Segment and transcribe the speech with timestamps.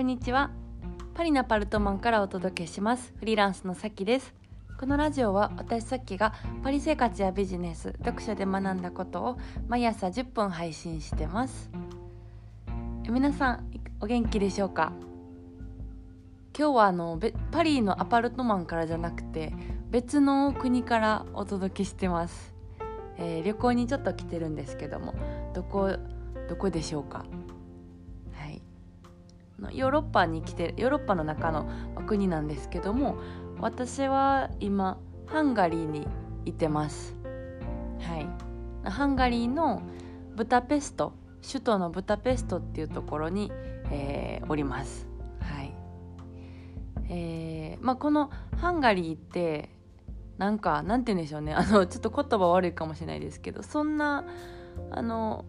[0.00, 0.50] こんにちは。
[1.12, 3.12] パリのパルトマンからお届けします。
[3.18, 4.32] フリーランスのさきです。
[4.78, 6.32] このラジオは私さっきが
[6.64, 11.70] パリ生活やビジネス読書で学んだことを毎朝10分配信してます。
[13.10, 14.94] 皆さんお元気でしょうか？
[16.58, 19.52] 今日はあのパリのアパルトマンからじゃなくて
[19.90, 22.54] 別の国からお届けしてます、
[23.18, 25.14] えー、旅行にちょっと来てるんですけども
[25.52, 25.94] どこ
[26.48, 27.26] どこでしょうか？
[29.72, 31.68] ヨーロッパに来てヨーロッパの中の
[32.06, 33.16] 国なんですけども
[33.58, 36.08] 私は今ハンガリーに
[36.44, 37.14] いてます。
[38.00, 38.26] はい。
[38.88, 39.82] ハンガリーの
[40.34, 41.12] ブタペスト
[41.46, 43.52] 首都のブタペストっていうところに、
[43.90, 45.06] えー、おります。
[45.40, 45.74] はい。
[47.08, 49.70] えーまあ、このハンガリーって
[50.38, 51.54] なんかなんて言うんでしょうね。
[51.54, 54.24] あのちょっと言葉悪いかもしれないですけどそんな
[54.90, 55.44] あの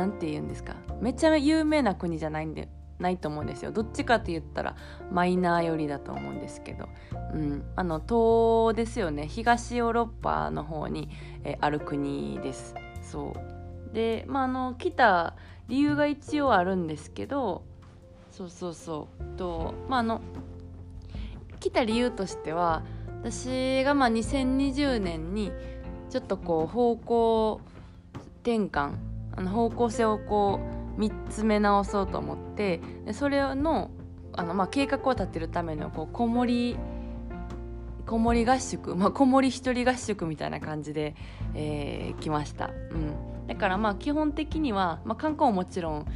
[0.00, 0.76] なんて言うんですか？
[1.02, 3.70] めっちゃ有名な国じゃないんでないと思うんですよ。
[3.70, 4.76] どっちかって言ったら
[5.12, 6.88] マイナー寄りだと思うんですけど、
[7.34, 9.26] うん、あの東ですよね。
[9.26, 11.10] 東ヨーロッパの方に、
[11.44, 12.74] えある国です。
[13.02, 13.34] そ
[13.92, 13.94] う。
[13.94, 15.34] でまああの来た
[15.68, 17.62] 理由が一応あるんですけど
[18.30, 19.36] そうそうそう。
[19.36, 20.22] とまああの
[21.58, 22.84] 来た理由としては
[23.22, 25.52] 私がまあ2020年に
[26.08, 27.60] ちょっとこう方向
[28.42, 28.94] 転換
[29.32, 30.60] あの方向性をこ
[30.96, 33.90] う見つめ直そうと思ってでそれの
[34.32, 36.76] あの、まあ、計画を立てるためのこうこもり
[38.06, 41.14] こもり合宿、 まあ、こもり一人合宿みたいな感じで、
[41.54, 46.06] えー、来ました、うん、だからまあ基本的には、まあ、観光ももちろん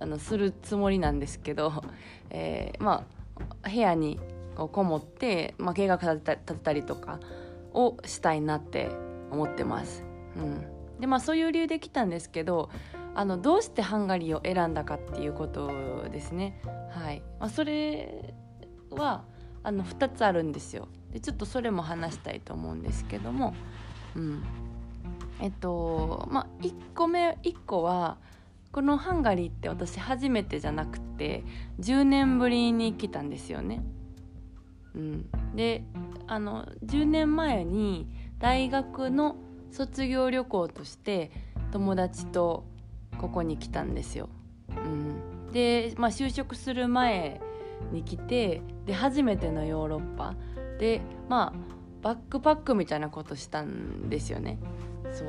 [0.00, 1.72] あのするつもりなんですけど、
[2.30, 3.04] えー、ま
[3.62, 4.18] あ部屋に
[4.56, 7.20] こうこもって、まあ、計画立てたたりとか
[7.74, 8.90] をしたいなって
[9.30, 10.04] 思ってます。
[10.36, 10.71] うん、
[11.02, 12.70] でまあそういう理由で来たんですけど
[13.16, 16.62] あのどうしてハンガリーを選んだかっていうことですね。
[16.90, 18.32] はいまあ、それ
[18.88, 19.24] は
[19.64, 20.86] あの2つあるんですよ。
[21.12, 23.52] でちょっとそれも話したいと思うんですけども、
[24.14, 24.44] うん、
[25.40, 28.16] えっとまあ1個目1個は
[28.70, 31.42] このハンガリーって私初めてじゃなくて
[31.80, 33.82] 10年ぶりに来たんですよね。
[34.94, 35.26] うん、
[35.56, 35.82] で
[36.28, 38.06] あの10年前に
[38.38, 39.34] 大学の
[39.72, 41.30] 卒業旅行として
[41.72, 42.64] 友達と
[43.18, 44.28] ここに来たんですよ。
[44.70, 47.40] うん、で、まあ、就職する前
[47.90, 50.34] に来てで初めてのヨーロッパ。
[50.78, 51.72] でまあ
[52.02, 54.58] バックパックみたいなことしたんですよね。
[55.12, 55.28] そう。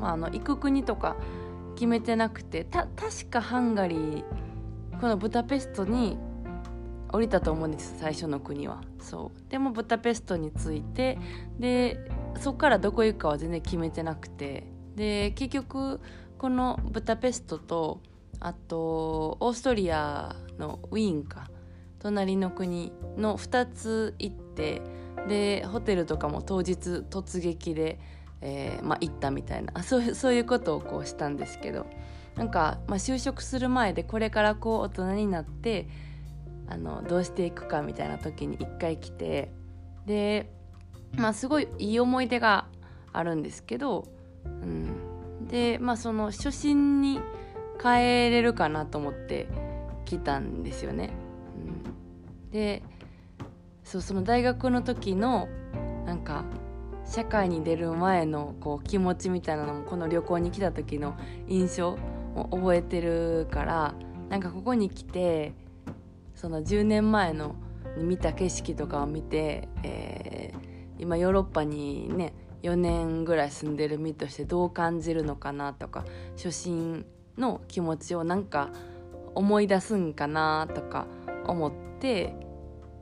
[0.00, 1.16] まあ、あの行く国とか
[1.74, 4.24] 決めてなくてた確かハンガリー
[5.00, 6.16] このブダペストに
[7.12, 8.80] 降りたと思うんです最初の国は。
[9.00, 9.50] そう。
[9.50, 11.18] でもブダペストに着いて
[11.58, 14.66] でそこからどこ行くかは全然決めてなくて。
[14.96, 16.00] で結局
[16.38, 18.00] このブダペストと
[18.40, 21.50] あとオーストリアのウィーンか。
[21.98, 24.80] 隣の国の2つ行って
[25.28, 27.98] でホテルとかも当日突撃で、
[28.42, 29.80] えーまあ、行ったみたいな。
[29.82, 31.86] そうそういうことをこうしたんですけど。
[32.36, 35.88] なんか、まあ、就職する前でこれからこう大人になって
[36.68, 39.50] あのどうしていくかみたいな時に一回来て
[40.04, 40.52] で
[41.16, 42.66] まあすごいいい思い出が
[43.12, 44.06] あるんですけど、
[44.44, 47.20] うん、でまあその初心に
[47.82, 49.48] 変えれるかなと思って
[50.04, 51.10] 来たんですよね。
[52.44, 52.82] うん、で
[53.84, 55.48] そうその大学の時の
[56.04, 56.44] なんか
[57.04, 61.16] 社会に出る前のこう気持ちみたいなのもこの旅行に来た時の
[61.48, 61.98] 印象
[62.34, 63.94] を覚えてるから
[64.28, 65.54] なんかここに来て
[66.34, 67.54] その10年前の
[67.96, 76.04] 見た景色とかを見て、えー、今ヨーロッパにね4年ぐらい住んでる身としてどう感じるのかなとか
[76.36, 77.06] 初心
[77.38, 78.70] の気持ちをなんか
[79.34, 81.06] 思い出すんかなとか
[81.46, 82.34] 思って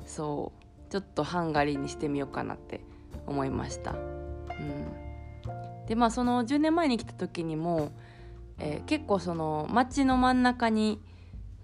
[0.06, 2.80] そうちょっとハンガリーにしてみようかなって
[3.26, 3.92] 思いました。
[3.92, 7.92] うん、でまあその10年前に来た時にも、
[8.58, 11.00] えー、結構その街の真ん中に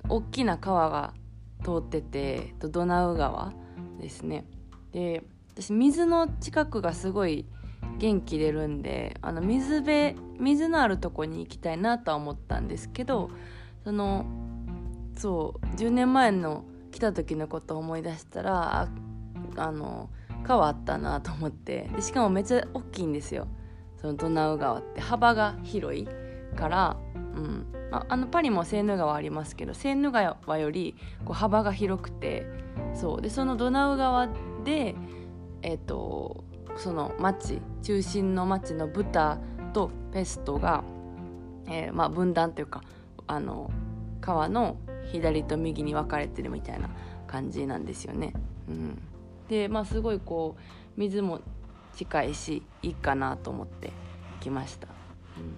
[0.09, 1.15] 大きな川が
[1.63, 3.53] 通っててドナウ川
[4.01, 4.47] ですね
[4.93, 5.23] で
[5.61, 7.45] 私水の近くがすごい
[7.99, 13.31] 元気出るんであの水辺水のあるとこに行きたいなとは思ったんですけど
[13.85, 14.25] その
[15.17, 18.89] そう10年前の来た時のことを思い出したら
[19.57, 20.09] あの
[20.45, 23.47] 川あったなと思ってでしかもめっちゃ大きいんですよ。
[24.01, 26.09] そのドナウ川って幅が広い
[26.57, 27.67] からうん。
[27.93, 32.47] ああのパリもセーヌ川ありますけどセーヌ川よりこう幅が広くて
[32.95, 33.21] そう。
[33.21, 34.29] でそのドナウ川
[34.65, 34.95] で
[35.63, 36.45] えっ、ー、と
[36.77, 39.39] その町中心の町のブタ
[39.73, 40.83] とペストが、
[41.67, 42.83] えー、まあ、分断というか
[43.27, 43.71] あの
[44.21, 44.77] 川の
[45.13, 46.89] 左と右に分かれてるみたいな
[47.27, 48.33] 感じなんですよね。
[48.69, 49.03] うん、
[49.49, 50.61] でまあすごいこう
[50.97, 51.41] 水も
[51.97, 53.93] 近いしいいかなと思って
[54.41, 54.89] 来ました。
[55.39, 55.57] うん、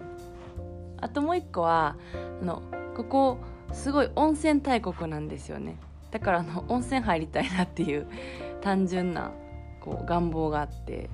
[1.01, 1.97] あともう一個は
[2.41, 2.63] あの
[2.95, 3.39] ここ
[3.73, 5.79] すごい温泉大国なんですよね
[6.11, 8.07] だからあの温泉入りたいなっていう
[8.61, 9.33] 単純な
[9.83, 11.11] こう願望があって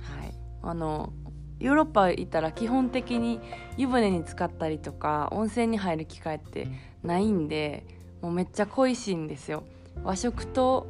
[0.00, 0.34] はい。
[0.62, 1.12] あの
[1.60, 3.40] ヨーロッパ行ったら基本的に
[3.76, 6.68] 湯船に浸かったりとか温泉に入る機会って
[7.02, 7.84] ないんで
[8.20, 9.64] もうめっちゃ恋しいんですよ。
[10.04, 10.86] 和食と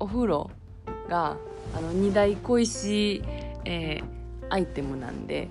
[0.00, 0.50] お風呂
[1.08, 1.36] が
[1.74, 3.22] あの2大恋しい、
[3.64, 5.48] えー、アイテムなんで、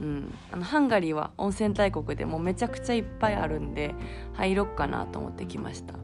[0.00, 3.94] うん、あのハンガリーは温泉大国でもうめちゃくちゃいっぱいあるんで
[4.34, 5.94] 入ろっかなと思ってきました、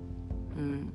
[0.57, 0.93] うん、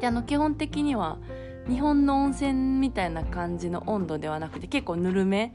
[0.00, 1.18] であの基本的には
[1.68, 5.52] 日本の温泉みたいな感じの温度ではなくて結構ぬるめ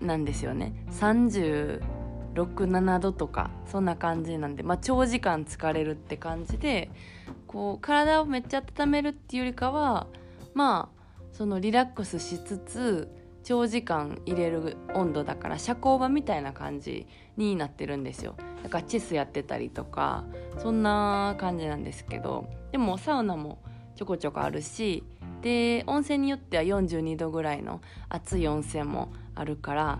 [0.00, 0.72] なんですよね。
[0.92, 6.92] 367度とかそんな感じなんで、まあ、長時間疲れるって感じで
[7.46, 10.06] こう体をめっちゃ温めるっていうよりかは
[10.54, 10.98] まあ
[11.32, 13.10] そのリラックスしつつ
[13.42, 18.36] 長時間入れる温度だから遮光場みたいな感じになってるんですよ。
[18.62, 20.24] だからチェスやってたりとか
[20.58, 22.48] そんな感じなんですけど。
[22.70, 23.58] でもサウナも
[23.96, 25.04] ちょこちょこあるし
[25.42, 29.98] で温泉によっては42度ぐらいの熱い温泉もあるから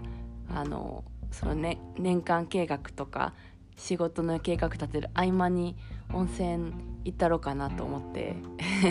[0.53, 3.35] あのその、ね、年間計画とか
[3.77, 5.77] 仕事の計画立てる合間に
[6.13, 6.73] 温泉
[7.05, 8.35] 行ったろうかなと思って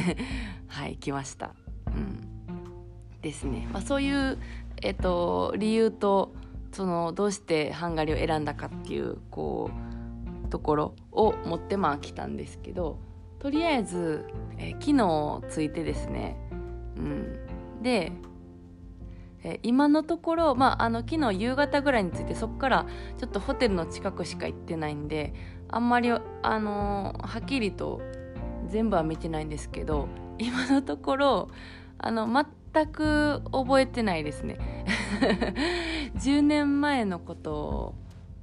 [0.68, 1.54] はい来ました。
[1.88, 2.38] うん
[3.22, 4.38] ですね、まあ、そういう、
[4.82, 6.34] えっと、理由と
[6.72, 9.72] そのどうしてハンガリーを選んだかっていうこ
[10.46, 13.00] うところを持ってまあ来たんですけど
[13.40, 14.26] とりあえず、
[14.58, 16.38] えー、昨日ついてですね、
[16.98, 18.12] うん、で、
[19.44, 22.86] えー、今のところ、まあ、あの昨日夕方ぐらいについてそこから
[23.18, 25.34] ちょっとホテルの近くしか行ってないんで
[25.70, 26.20] あんまり、あ
[26.60, 28.02] のー、はっきりと
[28.68, 30.08] 全部は見てないんですけど
[30.40, 31.50] 今のところ
[32.00, 32.28] あの
[32.74, 34.86] 全く覚えてないですね。
[36.16, 37.96] 10年前のこと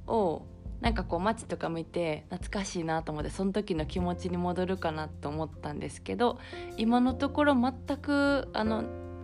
[0.07, 0.45] を
[0.85, 6.37] なんかこう街とか見て懐かしいなと思ってその時の気持ちに戻るかなと思ったんですけど
[6.77, 8.83] 今のところ全くあの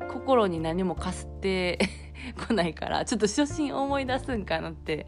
[0.10, 1.78] 心に何もかすって
[2.48, 5.06] こないから ちょっと初心思い出すんかなって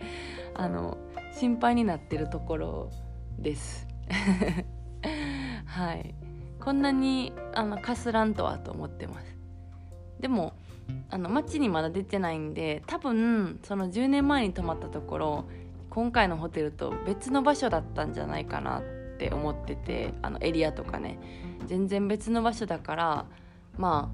[0.54, 1.00] あの
[1.32, 2.92] 心配になってるところ
[3.40, 3.88] です。
[5.66, 6.14] はい。
[6.60, 9.36] こんなにあのかすらんとはと思ってます。
[10.20, 10.54] でも
[11.10, 15.46] あの街にまだ出てないんで多分その10年前に泊まったところ
[15.94, 18.82] 今回のホテルと別の場所だったんじゃないかなっ
[19.20, 21.20] て思っててあのエリアとかね。
[21.68, 23.26] 全然別の場所だから
[23.78, 24.12] ま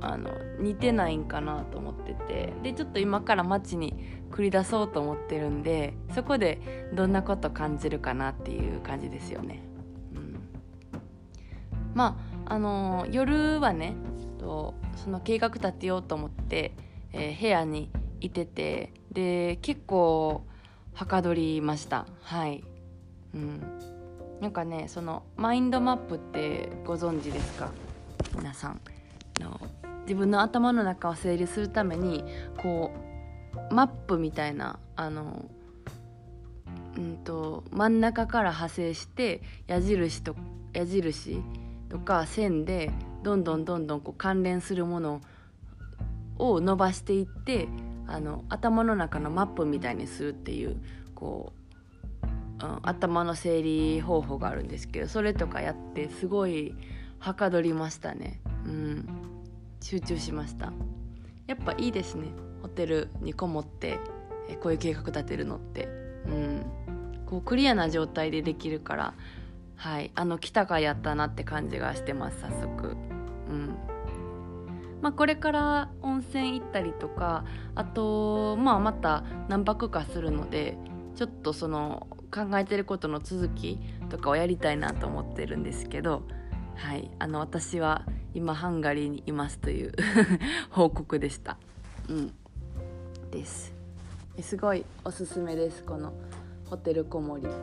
[0.00, 0.30] ああの
[0.60, 2.52] 似てないんかなと思ってて。
[2.62, 3.94] でちょっと今から街に
[4.30, 9.62] 繰り出そうと思ってるんでそこでどんなこと感じるかなっていう感じですよね。
[10.14, 10.40] うん、
[11.94, 13.94] まああの夜はね
[14.38, 16.74] とその計画立てようと思って、
[17.12, 20.44] えー、部屋にいててで結構
[20.94, 22.06] はかどりました。
[22.22, 22.64] はい。
[23.34, 23.60] うん。
[24.40, 27.70] なんかねそのマインドマップってご存知ですか？
[28.36, 28.80] 皆さん。
[29.40, 29.60] の
[30.02, 32.24] 自分の頭の中を整理するために
[32.62, 32.92] こ
[33.70, 35.44] うマップみたいなあの
[36.96, 40.36] うんと真ん中から派生して矢印と
[40.72, 41.42] 矢印
[41.88, 45.20] とか線でどんどんどんどんこう関連するもの
[46.38, 47.66] を伸ばしていって
[48.06, 50.76] あの頭の中のマップみたいにするっていう
[51.14, 51.52] こ
[52.60, 56.74] う、うん、頭の整理方法があるんですけどそれとかやってすごい
[57.18, 58.40] はかどりましたね。
[58.66, 59.08] うん。
[59.80, 60.72] 集中しました。
[61.46, 62.28] やっぱいいですね。
[62.60, 63.98] ホテルにこもって
[64.48, 65.88] えこういう計画立てるのって。
[66.26, 66.66] うん。
[67.24, 69.14] こうクリアな状態でできるから
[69.76, 70.10] はい。
[70.14, 72.96] あの来たかやったなって感じがしてます早速。
[73.48, 73.76] うん。
[75.04, 77.44] まあ、これから温泉行ったりとか
[77.74, 80.78] あと、まあ、また何泊かするので
[81.14, 86.22] ちょっとその考えてることの続きとかをやりたいなと思ってるんですけど、
[86.76, 89.92] はい、あの私は今ハンガリーにいますという
[90.70, 91.58] 報告でした。
[92.08, 92.32] うん、
[93.30, 93.74] です
[94.40, 96.14] すごいおすすめですこの
[96.70, 97.44] ホテルこもり。
[97.44, 97.54] はい、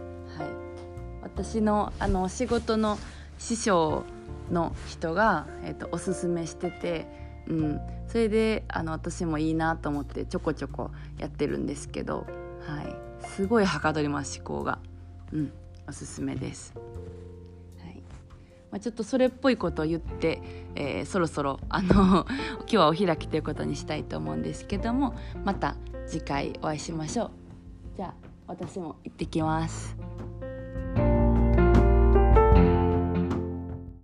[1.24, 3.00] 私のあの仕事の
[3.40, 4.04] 師匠
[4.52, 12.26] の人が、えーと、おすすめしててうん、それであの私もいいなと思ってちょこちょこやってるんですけど、
[12.66, 14.80] はい、すごいはかどります思考が、
[15.32, 15.54] うん、
[15.88, 16.74] おすすめです。
[17.80, 18.04] はい
[18.72, 20.42] まあ、ちょっとそれっぽいことを言って、
[20.76, 22.26] えー、そろそろあの
[22.62, 25.76] 今日はお開きということにしたいと思うんですけどもまた
[26.08, 27.32] 次回お会いしましょう。
[27.98, 28.14] じゃあ
[28.48, 30.11] 私も行ってきます。